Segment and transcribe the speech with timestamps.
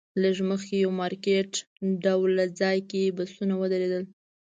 [0.21, 1.51] لږ مخکې یو مارکیټ
[2.03, 4.03] ډوله ځای کې بسونه ودرېدل.